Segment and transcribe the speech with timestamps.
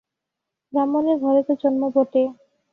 [0.73, 2.23] ব্রাহ্মণের ঘরে তো জন্ম বটে!